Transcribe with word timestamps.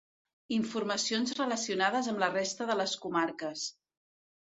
Informacions 0.55 1.35
relacionades 1.41 2.11
amb 2.15 2.25
la 2.25 2.33
resta 2.39 2.71
de 2.73 2.81
les 2.83 2.99
comarques. 3.07 3.73